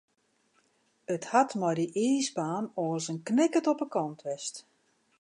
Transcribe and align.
It 1.13 1.23
hat 1.35 1.51
mei 1.59 1.75
dy 1.77 1.85
iisbaan 2.07 2.65
oars 2.83 3.05
in 3.11 3.23
knikkert 3.27 3.67
op 3.71 3.79
de 3.81 3.87
kant 3.95 4.19
west. 4.27 4.55